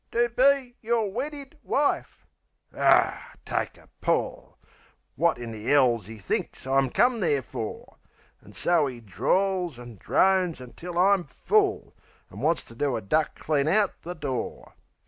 [0.13, 2.25] "To be yer weddid wife"
[2.75, 4.57] Aw, take a pull!
[5.15, 7.97] Wot in the 'ell's 'e think I come there for?
[8.43, 11.93] An' so 'e drawls an' drones until I'm full,
[12.31, 14.73] An' wants to do a duck clean out the door.